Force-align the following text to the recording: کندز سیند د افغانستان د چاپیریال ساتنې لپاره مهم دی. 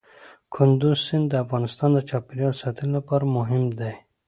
کندز 0.53 0.97
سیند 1.05 1.25
د 1.29 1.33
افغانستان 1.43 1.89
د 1.93 1.99
چاپیریال 2.09 2.53
ساتنې 2.61 2.91
لپاره 2.97 3.25
مهم 3.37 3.63
دی. 3.79 3.93